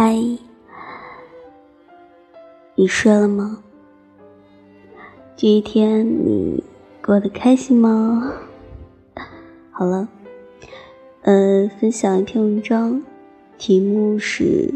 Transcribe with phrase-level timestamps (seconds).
[0.00, 0.16] 嗨，
[2.76, 3.64] 你睡了吗？
[5.34, 6.62] 这一天你
[7.02, 8.32] 过得开心吗？
[9.72, 10.06] 好了，
[11.22, 13.02] 呃，分享一篇文章，
[13.58, 14.72] 题目是：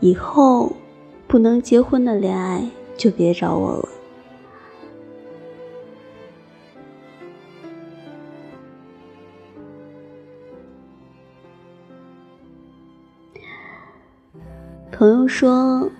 [0.00, 0.76] 以后
[1.26, 3.88] 不能结婚的恋爱就别找我了。
[15.00, 15.90] 朋友说，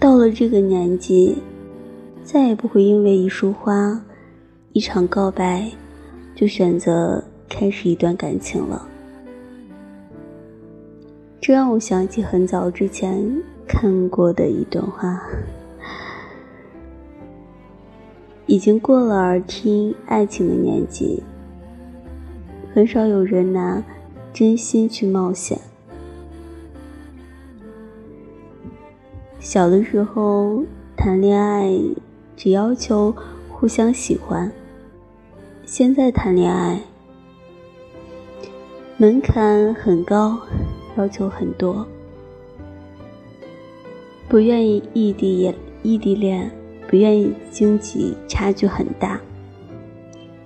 [0.00, 1.36] 到了这个年纪，
[2.22, 4.02] 再也不会因为一束花、
[4.72, 5.70] 一场告白，
[6.34, 8.88] 就选择开始一段感情了。
[11.38, 13.30] 这让我想起很早之前
[13.68, 15.20] 看过的一段话：
[18.46, 21.22] 已经过了耳听爱情的年纪，
[22.72, 23.84] 很少有人拿
[24.32, 25.58] 真心去冒险。
[29.44, 30.64] 小的时候
[30.96, 31.78] 谈恋爱
[32.34, 33.14] 只要求
[33.46, 34.50] 互相喜欢，
[35.66, 36.80] 现在谈恋爱
[38.96, 40.38] 门槛很高，
[40.96, 41.86] 要求很多，
[44.30, 46.50] 不愿意异地恋，异地恋
[46.88, 49.20] 不愿意经济差距很大，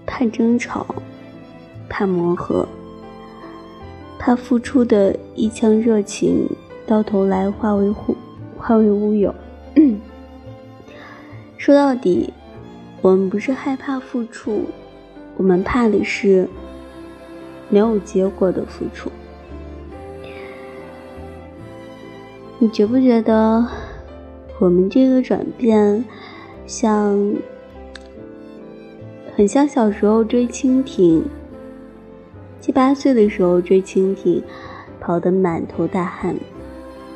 [0.06, 0.84] 怕争吵，
[1.88, 2.66] 怕磨合，
[4.18, 6.50] 怕付出的一腔热情
[6.84, 8.16] 到头来化为糊。
[8.68, 9.34] 化为乌有。
[11.56, 12.34] 说到底，
[13.00, 14.66] 我们不是害怕付出，
[15.38, 16.46] 我们怕的是
[17.70, 19.10] 没有结果的付出。
[22.58, 23.66] 你觉不觉得
[24.58, 26.04] 我们这个转变，
[26.66, 27.34] 像
[29.34, 31.24] 很像小时候追蜻蜓？
[32.60, 34.42] 七八岁的时候追蜻蜓，
[35.00, 36.36] 跑得满头大汗。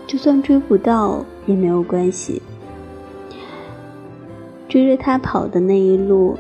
[0.06, 2.42] 就算追不到也没有关系，
[4.68, 6.36] 追着他跑的那一路，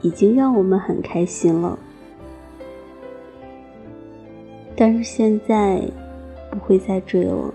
[0.00, 1.76] 已经让我们很开心了。
[4.76, 5.82] 但是现在
[6.50, 7.52] 不会再追了，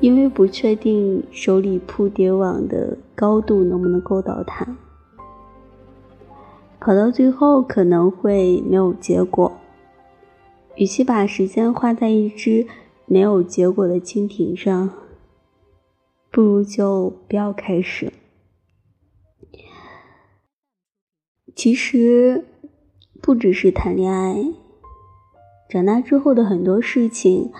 [0.00, 4.66] 因为不确定手里铺叠网的高度能不能够到他，
[6.80, 9.52] 跑到最后可能会没有结果。
[10.76, 12.66] 与其把时间花在一只。
[13.12, 14.88] 没有结果的蜻蜓上，
[16.30, 18.12] 不如就不要开始。
[21.56, 22.46] 其实，
[23.20, 24.52] 不只是谈恋爱，
[25.68, 27.50] 长大之后的很多事情，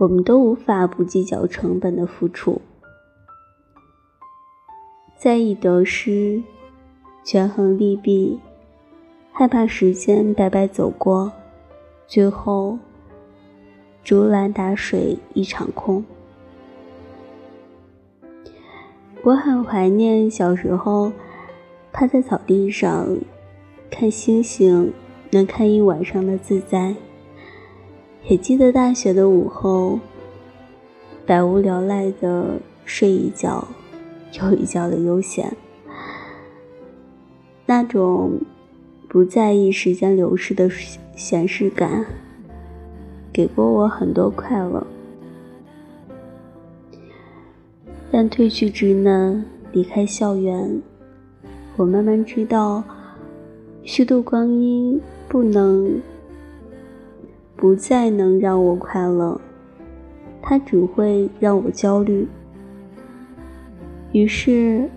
[0.00, 2.60] 我们都无法不计较成本的付出，
[5.16, 6.42] 在意得失，
[7.24, 8.38] 权衡利弊，
[9.32, 11.32] 害怕时间白白走过，
[12.06, 12.78] 最后。
[14.06, 16.04] 竹篮打水一场空。
[19.24, 21.10] 我很怀念小时候
[21.92, 23.18] 趴在草地上
[23.90, 24.92] 看星星，
[25.32, 26.94] 能看一晚上的自在。
[28.28, 29.98] 也记得大学的午后，
[31.26, 33.66] 百无聊赖的睡一觉
[34.34, 35.56] 又一觉的悠闲，
[37.66, 38.38] 那种
[39.08, 40.70] 不在意时间流逝的
[41.16, 42.06] 闲适感。
[43.36, 44.86] 给过我很多快乐，
[48.10, 50.80] 但褪去稚嫩，离开校园，
[51.76, 52.82] 我慢慢知道，
[53.82, 54.98] 虚度光阴
[55.28, 56.00] 不能，
[57.56, 59.38] 不再能让我快乐，
[60.40, 62.26] 它只会让我焦虑。
[64.12, 64.88] 于是，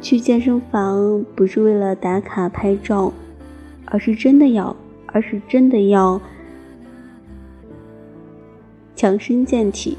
[0.00, 3.12] 去健身房不是为了打卡拍照，
[3.84, 4.74] 而是真的要，
[5.08, 6.18] 而是真的要。
[8.96, 9.98] 强身健体，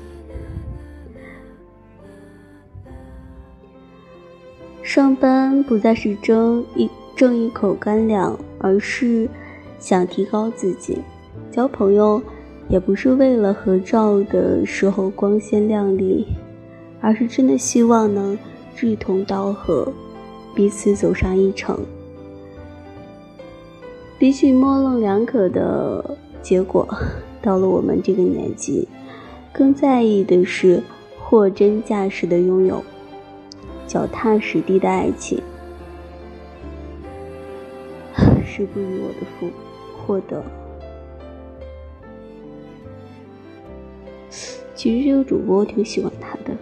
[4.82, 9.30] 上班不再是争一挣一口干粮，而是
[9.78, 10.96] 想提高自己；
[11.52, 12.20] 交朋友
[12.68, 16.26] 也不是为了合照的时候光鲜亮丽，
[17.00, 18.36] 而是真的希望能
[18.76, 19.94] 志同道合，
[20.56, 21.80] 彼此走上一程。
[24.18, 26.88] 比起模棱两可的结果。
[27.42, 28.88] 到了我们这个年纪，
[29.52, 30.82] 更在意的是
[31.20, 32.82] 货真价实的拥有，
[33.86, 35.42] 脚踏实地的爱情。
[38.48, 39.50] 是不与我的福
[39.98, 40.42] 获得。
[44.74, 46.56] 其实这个主播我挺喜欢他的，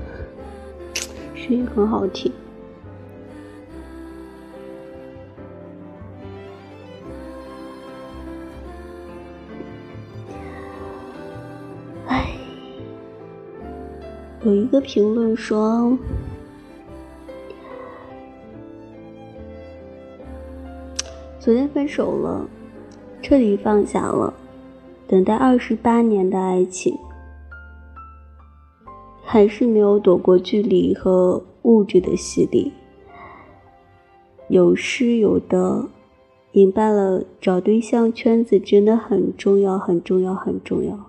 [1.35, 2.31] 声音很好听。
[14.45, 15.97] 有一个评论说
[21.39, 22.47] ：“昨天分手了，
[23.23, 24.31] 彻底放下了，
[25.07, 26.95] 等待二十八年的爱情，
[29.23, 32.71] 还是没有躲过距离和物质的洗礼，
[34.49, 35.89] 有失有得，
[36.51, 40.99] 明白了找对象圈子真的很重要，很重要，很重要。”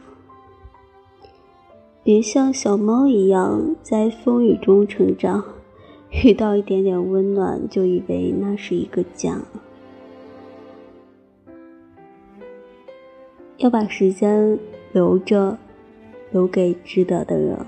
[2.04, 5.44] 别像小猫一样在风雨中成长，
[6.24, 9.40] 遇到一点点温暖就以为那是一个家。
[13.56, 14.58] 要把时间
[14.92, 15.58] 留着，
[16.30, 17.58] 留给值得的人。”